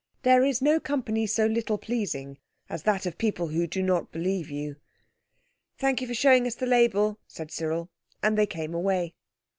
There 0.23 0.43
is 0.43 0.63
no 0.63 0.79
company 0.79 1.27
so 1.27 1.45
little 1.45 1.77
pleasing 1.77 2.39
as 2.67 2.81
that 2.81 3.05
of 3.05 3.19
people 3.19 3.49
who 3.49 3.67
do 3.67 3.83
not 3.83 4.11
believe 4.11 4.49
you. 4.49 4.77
"Thank 5.77 6.01
you 6.01 6.07
for 6.07 6.15
showing 6.15 6.47
us 6.47 6.55
the 6.55 6.65
label," 6.65 7.19
said 7.27 7.51
Cyril. 7.51 7.91
And 8.23 8.35
they 8.35 8.47
came 8.47 8.73
away. 8.73 9.13